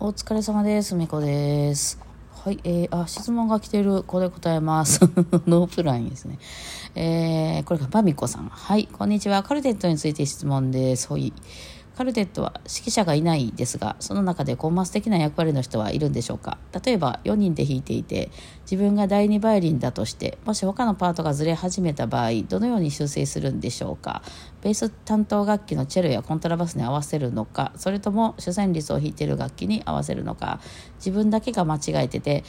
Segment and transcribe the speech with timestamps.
[0.00, 0.94] お疲れ様です。
[0.94, 1.98] みこです。
[2.44, 4.04] はい、えー、あ、質問が来てる。
[4.04, 5.00] これ答えます。
[5.48, 6.38] ノープランですね。
[6.94, 8.48] えー、これがパミコさん。
[8.48, 9.42] はい、こんにちは。
[9.42, 11.08] カルテットについて質問です。
[11.08, 11.32] ほい。
[11.98, 16.56] カルテットは指揮者がいないですが、その中でコンマス的な役割の人はいるんでしょうか？
[16.84, 18.30] 例えば4人で弾いていて、
[18.70, 24.22] 自分が第2バイオリンだとして、もし他のパートがずれ始めた場合、どのように修正するんでしょうか？
[24.62, 30.60] ベース担当楽器のチェロやコントラバスに合わせるのか、それとも主旋律を弾いている楽器に合わせるのか、
[30.98, 32.44] 自分だけが間違えてて、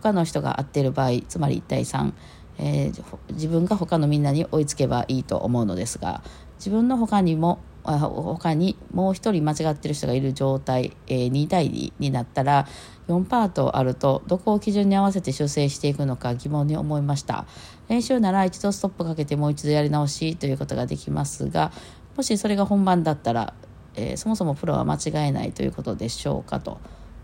[0.00, 2.12] 他の人が合っている場合、つまり1対3、
[2.56, 6.22] えー自分が他のみんなに追いつけばいいと思うのですが
[6.56, 12.66] 自分の他にも他にもう一人間違ってる人がいる状態、えー2対2になったら
[13.08, 17.46] 4パートあるとどこを基準に合わせて修正していくのか疑問に思いました
[17.88, 21.72] 練習なら一度ストップかけてもう一度やり直しということができますが
[22.16, 23.52] もしそれが本番だったら、
[23.96, 26.80] えーそもそもプロは間違えないということでしょうかと。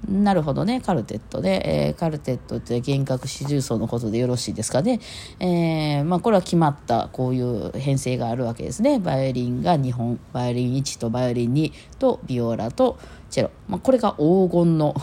[0.08, 4.98] なるほどね、カルテットで、えーカルテットって幻覚四重奏のことでよろしいですかね。
[5.38, 8.98] えーまあ、これは決まったこういう編成があるわけですね。
[8.98, 12.98] バイオリンが2本、バイオリン1とバイオリン2とビオラと
[13.30, 13.50] チェロ。
[13.68, 14.94] まあ、これが黄金の、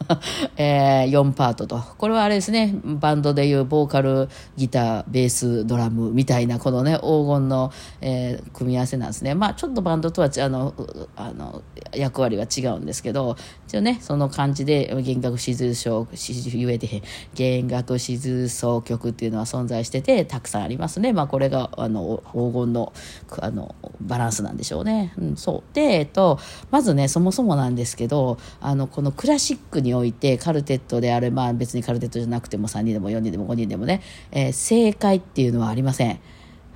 [0.56, 1.80] えー4パートと。
[1.98, 9.34] これはあれですね、バンドでいうボーカル、ギター、ベース、ドラムみたいなこのね、黄金の、えー組み合わせなんですね。
[9.34, 10.74] まあ、ちょっとバンドとはあの、
[11.16, 11.62] あの、
[11.94, 13.36] 役割は違うんですけど、
[13.68, 17.02] 一応ね、その感じで、弦楽四重奏、し言えてへん、
[17.34, 21.12] 弦楽四重奏曲っていうのは存在してて、たくさんありますね。
[21.12, 22.92] まあ、これが、あの、黄金の、
[23.40, 25.12] あの、バランスなんでしょうね。
[25.18, 25.74] うん、そう。
[25.74, 26.38] で、えっと、
[26.70, 36.18] まずね、そもそもなんですけど、あの、このクラシックにおいて、カルテットであれ、まあ別にカルテットじゃなくても3人でも4人でも5人でもね、えー正解っていうのはありません。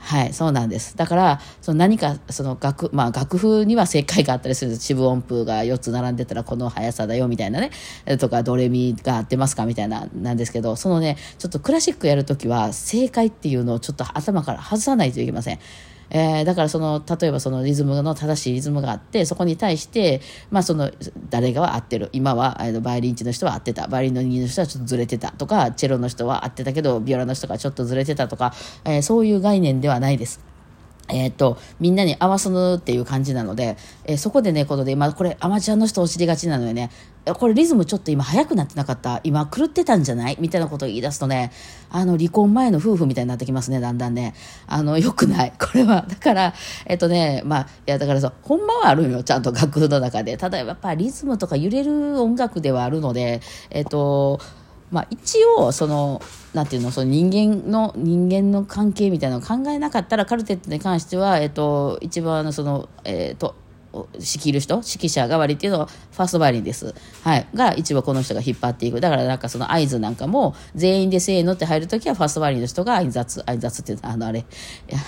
[0.01, 0.97] はい、そうなんです。
[0.97, 4.77] だから、その何か、その楽、まあ楽譜には正解があったりする。
[4.77, 7.71] 四分音符が4つ並んでたらこの速さだよみたいなね。
[8.19, 15.59] とか、ドレミが合ってますかみたいな、なんですけど、そのね、ちょっとクラシックやるときは正解っていうのをちょっと頭から外さないといけません。
[16.11, 20.91] えーだからその例えばそのリズムの正しいリズムがあってそこに対して、まあ、その
[21.29, 28.53] 誰がは合ってる今はあのバイオリンチの人は合ってたバイオリンの2の人はちょっとずれてたとかチェロの人は合ってたけどビオラの人がちょっとずれてたとか、
[28.85, 30.50] えーそういう概念ではないです。
[31.13, 36.91] えっ、と、みんなに合わすっていう感じなので、えーそこでね、ことで、今、これ、アマチュアの人を知りがちなのよね。
[37.39, 39.21] これ、リズムちょっと今、速くなってなかった？
[39.25, 40.37] 今、狂ってたんじゃない？
[40.41, 41.53] みたいなことを言い出すとね、
[41.91, 44.35] あの、離婚前の夫婦みたいになってきますね、だんだんね。
[44.67, 45.53] あの、良くない。
[45.59, 46.55] これは、だから、
[46.87, 50.37] えっ、とね、まあ、いや、だからそう、ほんまはあるんよ、ちゃんと楽譜の中で。
[50.37, 53.41] ただ、やっぱリズムとか揺れる音楽ではあるので、
[53.71, 54.41] えっ、と、
[54.91, 56.21] まあ、一応その
[56.53, 63.55] なんていうのその人間の人間の関係みたいなのを考えなかったらカルテットに関しては、えっと、一番のその、えっと
[64.19, 69.01] 仕切る人指揮者代わりっていうのはファーストバイオリンです、はい、が一応この人が引っ張っていく。
[69.01, 74.45] だからなんかその合図なんかも全員でせーのって入るときはファーストバイオリンの人が挨拶挨拶っていうあのあれ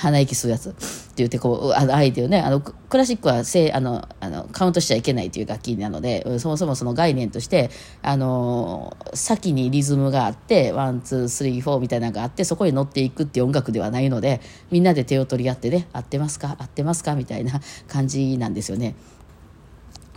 [0.01, 0.75] 鼻息吸うやつ。
[1.13, 14.41] って言ってこうあの相手をねあのクラシックはせあのあのカウントしちゃいけないという楽器なのでそもそもその概念としてあの先にリズムがあってワンツースリーフォーみたいなのがあってそこに乗っていくっていう音楽ではないので
[14.71, 16.57] みんなで手を取り合ってね合ってますか？
[16.59, 17.15] 合ってますか？
[17.15, 18.95] みたいな感じなんですよね。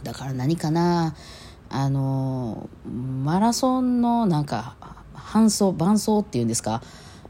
[0.03, 1.13] だから何かな？
[1.67, 4.77] あのマラソンのなんか
[5.13, 6.81] 搬送伴走っていうんですか？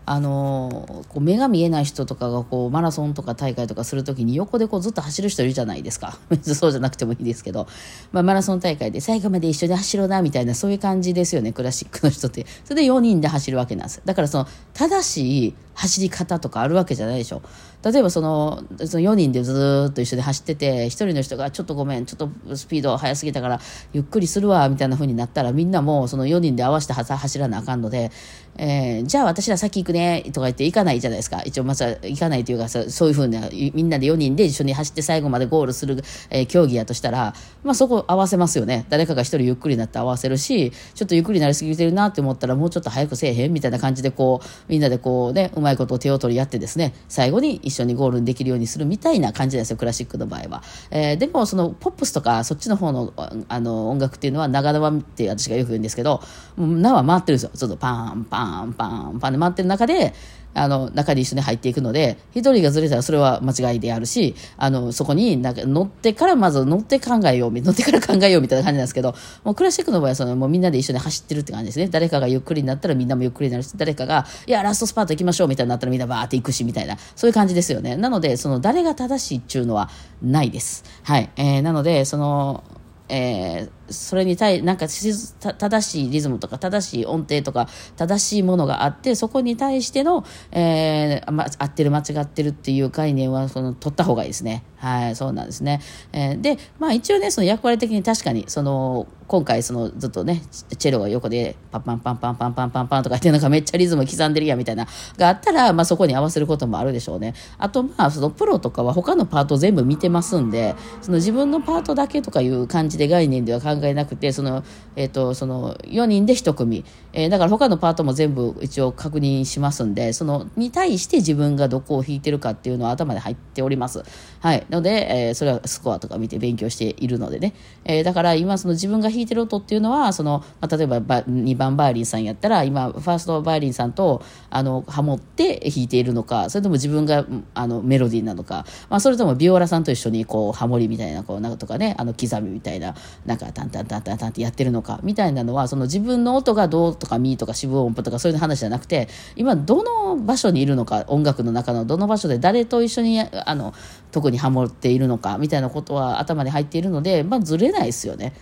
[0.07, 6.17] あのこう目が見えない人とかがこうマラソンとか大会とかする時に横でこうずっと走る人いるじゃないですか。
[6.29, 7.67] 別 にそうじゃなくてもいいですけど、
[8.11, 11.51] まあ、マラソン大会で最後まで一緒に走ろうなみたいなそういう感じですよね。
[11.51, 12.45] クラシックの人って。
[12.63, 14.01] それで4人で走るわけなんです。
[14.05, 17.41] だからその正しい走り方とかあるわけじゃないでしょ。
[17.85, 23.59] 例えばそのその4人でずっと一緒に走ってて1人の人がちょっとごめんちょっとスピード速すぎたから
[23.93, 28.11] ゆっくりするわみたいな風になったらみんなもその4人で合わせて走らなあかんので、
[28.57, 31.41] えーじゃあ私ら先行くねとか言って行かないじゃないですか。
[31.45, 38.85] 一応まずは行かないというかそそういう風なみんなで4人で一緒に走って最後までゴールする、えー競技やとしたら、まあ、そこ合わせますよね。
[38.89, 53.13] 誰かが1人ゆっくりになって合わせるしちょっとゆっくりなりすぎてるなって思ったらもうちょっと早くせえへんみたいな感じでこうみんなでこうねうまいことを手を取り合ってですね最後に一緒にゴールにできるようにするみたいな感じですよクラシックの場合は、えーでもそのポップスとかそっちの方の
[53.47, 56.21] あの音楽っていうのは長縄って私がよく言うんですけど
[56.57, 57.51] 縄回ってるんですよ。
[57.55, 60.13] ちょっとパンパンパンパンで回ってる中で
[60.55, 69.13] あの中に一緒に入っていくので一人がずれたらそれは間違いであるしあのそこになんか乗ってからまず乗って考えよう乗ってから考えようみたいな感じなんですけど
[69.43, 71.87] もうクラシックの場合はそのもうみんなで一緒に走ってるって感じですね。
[71.89, 77.97] 誰かがゆっくりになったらみんなもゆっくりになるし誰かがいやラストスパート行きましょうみたいになったらみんなバーって行くしみたいなそういう感じですよね。
[77.97, 79.89] なのでその誰が正しいっていうのは
[80.21, 80.83] ないです。
[81.03, 82.63] はい、えーなのでその
[83.09, 94.63] えーそれに対なんか正しいリズムとか正しい音程とか正しいものがあってそこに対しての、えーま、合ってる間違ってるっていう概念はその取った方がいいですね。
[94.85, 95.81] はい、そうなんですね。
[96.13, 100.43] えー、で、まあ一応ね、その役割的に確かに、その、今回そのずっとね、
[100.77, 104.85] チェロが横でパンパンパンパンパンパンパンパンとかってなんかめっちゃリズム刻んでるやみたいな
[105.17, 107.33] があったら、まあそこに合わせることもあるでしょうね。
[107.57, 114.63] あとまあそのプロとかは他のパート全部見てますんで、その自分のパートだけとかいう感じで概念では考考えなくて、その、
[114.95, 124.03] えっ、ー、と、その4人で1組、えー、だから他のパートも全部一応確認しますんで、そのに対して自分がどこを弾いてるかっていうのは頭で入っております。
[124.39, 124.65] はい。
[124.69, 127.53] ので、えー、それはスコアとか見て勉強しているのでね。
[127.85, 142.95] えー、だから今その自分が弾いてる音っていうのは、その、まあ、例えば2番バイオリンさんやったら、今、ファーストバイオリンさんと、あの、ハモって弾いているのか、それとも自分が、あの、メロディーなのか、まあ、それともビオラさんと一緒に、こう、ハモリみたいな、こう、なんかとかね、あの、刻みみたいな、
[143.25, 153.73] なんか、ンタンタンタンタンってやってるのか、みたいなのは、その自分の音がどうとか、ミーとか、四分音符とか、そういう話じゃなくて、今、どの場所にいるのか、音楽の中のどの場所で誰と一緒に、あの、
[154.11, 158.33] 特にハモっているのかみたいなことは頭に入っているので、まあ、ずれないですよね。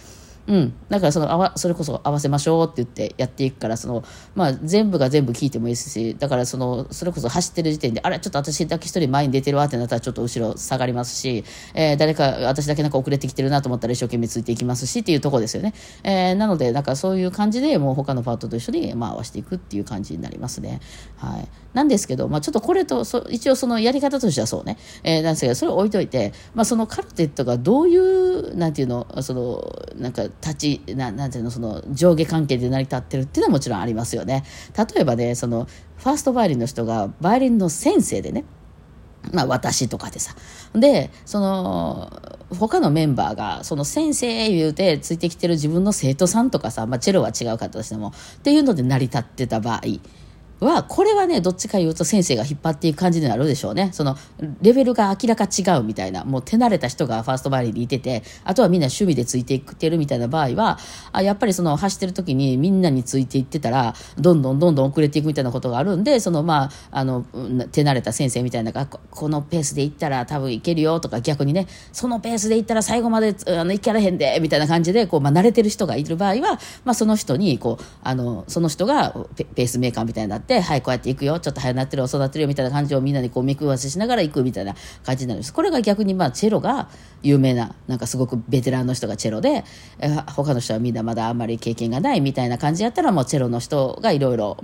[0.45, 4.04] うん、だからそのあわそれこそ合わせましょうって言ってやっていくからその、
[4.36, 15.74] まあ、全部が全部聞いてもいいですしだからそのそれこそ走ってる時点であれちょっと私だけ一人前に出てるわってなったらちょっと後ろ下がりますし、えー、誰か私だけなんか遅れてきてるなと思ったら一生懸命ついていきますしっていうとこですよね、
[16.04, 20.81] えー、なのでなんかそういう感じでもう他のパートと一緒に、まあ、合わせていくっていう感じになりますね、
[21.18, 29.63] はい、なんですけど、まあ、ちょっとこれとそ一応そのやり方としてはそうね、えー、なんですけどそれを置いといて、まあ、そのカルテットがどういうなんていうのその
[29.95, 34.44] なんか立ちななんていうのその上下関係で成り立ってるっていうのはもちろんありますよね。
[34.77, 38.44] 例えばねそのファーストバイオリンの人がバイオリンの先生でね
[39.31, 40.35] まあ私とかでさ。
[40.74, 42.12] で、その、
[42.50, 49.81] 他のメンバーが、その先生言うてついてきてる自分の生徒さんとかさ、まあチェロは違う方としても、っていうので成り立ってた場合、
[50.60, 53.90] は、これはね、どっちか言うと先生が引っ張っていく感じになるでしょうね。
[53.92, 54.18] その、
[54.62, 60.80] レベルが明らか違うみたいな、もう手慣れた人がファーストバイリンにいてて、あとはみんな趣味でついていってるみたいな場合は、
[61.12, 67.26] あやっぱりその走ってる時にみんなについていってたら、どんどんどんどん遅れていくみたいなことがあるんで、そのまあ、あの、
[67.72, 79.12] 手慣れた先生みたいなのが、このペースでいったら多分いけるよとか逆にね、そのペースでいったら最後まであのいけらへんで、みたいな感じで、こう、まあ慣れてる人がいる場合は、まあその人に、こう、あの、その人が
[79.56, 86.90] ペースメーカーみたいなって、はい、こうやっていくよちょっと早なってるよ育ってるよみたいな感じをみんなにこう見食わせしながら行くみたいな感じになるんですこれが逆にまあチェロが
[87.22, 89.63] 有名ななんかすごくベテランの人がチェロで
[90.00, 94.57] え他の人はみんなまだあんまり経験がないみたいな感じやったらもうチェロの人がいろいろ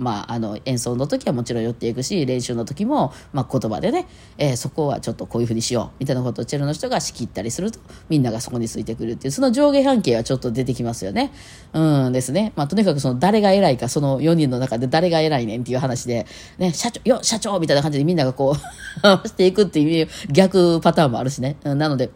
[0.66, 4.06] 演奏の時はもちろん寄っていくし練習の時もまあ言葉でね、
[4.36, 11.32] えー、そこはちょっとこういうふうにしようみたいなことをチェロの人が仕切ったりするとみんながそこについてくるっていうその上下関係はちょっと出てきますよね。
[11.72, 12.52] うんですね。
[12.56, 16.26] まあとにかくその誰が偉いかその4人の中で誰が偉いねんていう話で
[16.58, 18.56] ね社長、よ、社長みたいな感じでみんながこう
[19.28, 21.56] していくっていう逆パターンもあるしね。
[21.62, 22.10] なので、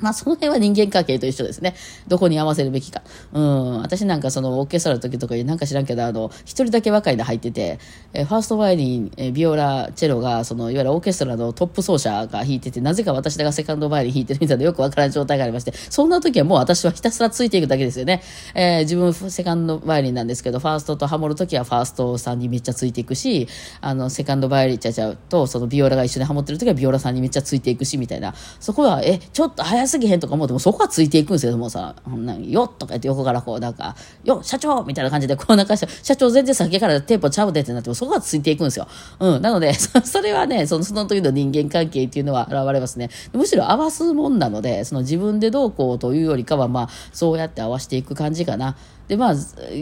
[0.00, 1.74] まあ、その辺は人間関係と一緒ですね。
[2.08, 3.02] どこに合わせるべきか。
[3.32, 3.78] うん。
[3.80, 7.78] 私なんかそのオーケストラの時とかになんか知らんけど、あの、一人だけ若いの入ってて、
[8.12, 18.22] えファーストバイオリン、えビオラ、チェロが、その、いわゆるオーケストラのトップ奏者が弾いてて、なぜか私がセカンドバイオリン弾いてるみたいなよくわからん状態がありまして、そんな時はもう私はひたすらついていくだけですよね。
[18.54, 23.48] えー、自分セカンドバイオリンなんですけど、ファーストとハモる時はファーストさんにめっちゃついていくし、
[23.80, 28.34] あの、セカンドバイオリンちゃちゃうと、そのビオラが一緒にハモってる時はビオラさんにめっちゃついていくし、みたいな。
[28.60, 31.56] そこは、え、ちょっと早すぎへんとか思うても、そこはついていくんですよ。
[31.56, 31.94] もうさ、
[32.40, 38.86] よっとか言って横からこう、なんか、よ社長みたいな感じで、 こうなんか、社長全然先からテンポちゃうでってなっても、そこはついていくんですよ。
[39.20, 39.42] うん。
[39.42, 39.72] なので、
[40.04, 43.10] それはね、その、その時の人間関係っていうのは現れますね。
[43.32, 48.76] むしろ合わすもんなので、その自分でどうこうというよりかは、まあ、そうやって合わしていく感じかな。
[49.08, 49.34] で、まあ、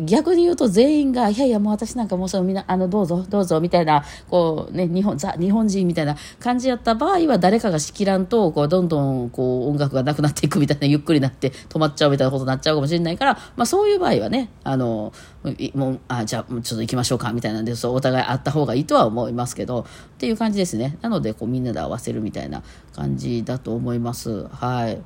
[0.04, 15.12] 逆に言うと全員が、いやいや、もう私なんかもうそのみな、あの、どうぞ、どうぞ、みたいな、こうね、日本、ザ、日本人みたいな感じやった場合は、誰かが仕切らんと、こう、どんどん、こう、音楽がなくなっていくみたいな、ゆっくりなって止まっちゃうみたいなことになっちゃうかもしれないから、まあ、そういう場合はね、あの、
[15.74, 19.84] もう、あ、じゃあ、ちょっと行きましょうか、みたいなんで、そう、お互い会った方がいいとは思いますけど、っ
[20.18, 20.98] ていう感じですね。
[21.00, 22.64] なので、こう、みんなで合わせるみたいな
[22.94, 24.48] 感じだと思います。
[24.48, 24.98] はい。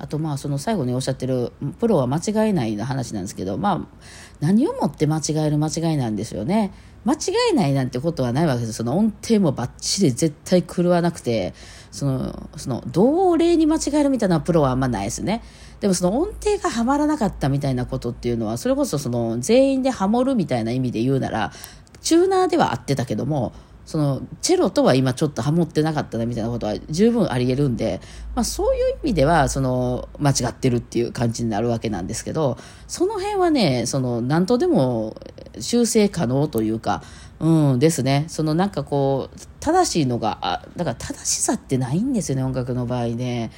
[0.00, 3.96] あとまあその最後におっしゃってるプロは間違えないの話なんですけどまあ
[4.40, 6.72] 何をもって間違える間違いなんですよね。
[7.04, 7.18] 間違
[7.52, 8.72] えないなんてことはないわけです。
[8.74, 11.54] その音程もバッチリ絶対狂わなくて
[11.90, 15.42] そのその同例に間違えるみたいなプロはあんまないですね。
[15.80, 21.52] でもその音程がはまらなかったみたいなことっていうのはそれこそその全員でハモるみたいな意味で言うなら
[22.00, 23.52] チューナーでは合ってたけども
[23.90, 28.00] そのチェロとは今ちょっとハモってなかったなみたいなことは十分ありえるんで、
[28.36, 32.56] まあ、そういう意味ではその間違ってるっていう感じになるわけなんですけど
[32.86, 35.16] その辺はねその何とでも
[35.58, 37.02] 修正可能というか、
[37.40, 43.50] うんですねそのなんかこう正しいのがあだから正しさってないんですよね音楽の場合ね。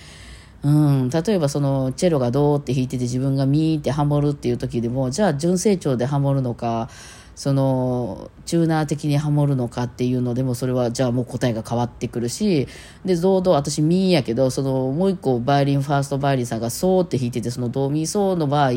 [0.62, 6.88] うん、例えばそのチェロがドーって弾いてて自分がミーってハモるっていう時でもじゃあ純正調でハモるのか
[7.34, 12.68] そのチューナー的にハモるのかっていうのでもそれはじゃあもう答えが変わってくるし
[13.04, 18.70] でドード私ミーやけどそのもう一個バイオリンファーストバイオリンさんがソーって弾いててそのドミソーの場合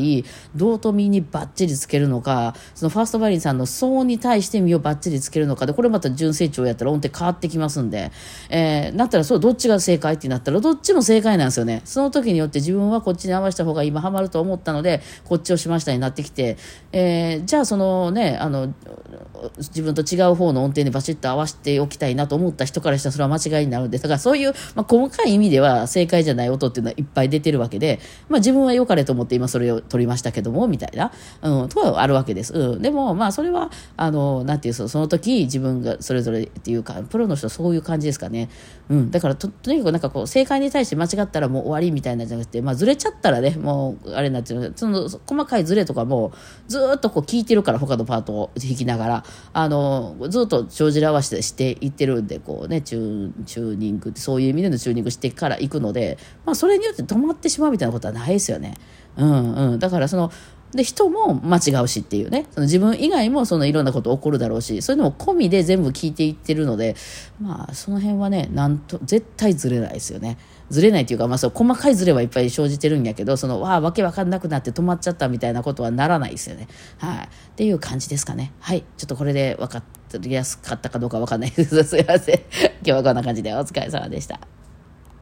[0.54, 8.10] ドーとミーにバッチリつけるのかそのファーストバイオリンさんのソーに対してミーをバッチリつけるのかでこれまた純正調やったら音程変わってきますんで、
[8.48, 11.82] えー、なったらそうどっちが正解ってなったらどっちも正解なんですよね。
[11.84, 16.56] その時によって自分はこっちに合わせた方が今ハマると思ったのでこっちをしましたになってきて、
[16.92, 18.72] えー、じゃあそのねあの
[19.58, 31.12] 自分と違う方の音程にバシッと合わせておきたいなと思った人からしたらそれは間違いになるんでだからそういう、まあ、細かい意味では正解じゃない音っていうのはいっぱい出てるわけで、まあ、自分は良かれと思って今それを取りましたけどもみたいな、
[31.42, 38.48] うん、とはあるわけです、うん、でもまあそれはあのなんていうその時自分がそれぞれっていうかプロの人はそういう感じですかね、
[38.88, 46.32] うん、だからとにかくなんかこう正解に対して間違ったらもう終わりみたいなじゃなくて、まあ、ずれちゃったらねもうあれになっちゃうその細かいずれとかも
[46.68, 58.74] ずっとこう聞いてるから他のパートを弾きながらあのずっと帳尻合わせてしていってるんでこうねチューニングそういう意味でのチューニングしてから行くので、まあ、それによって止まってしまうみたいなことはないですよね。
[59.16, 60.30] うんうん、だからその
[60.72, 62.46] で人も間違うしっていうね。
[62.50, 66.96] その自分以外もそのいろんなこと起こるだろうしそういうのも込みで全部聞いていってるので
[67.40, 70.38] まあその辺はねなんと絶対ずれないですよね。
[70.68, 76.66] ずれないっていうか、まあ、そう細かいずれはいっぱい生じてるんやけどそのわあわけわかんなくなって止まっちゃったみたいなことはならないですよね。
[76.98, 77.24] はい。
[77.24, 78.52] っていう感じですかね。
[78.60, 78.84] はい。
[78.96, 79.82] ちょっとこれで分か
[80.18, 81.82] りやすかったかどうかわかんないです。
[81.84, 82.36] すいません。
[82.36, 84.55] 今日はこんな感じでお疲れ様でした。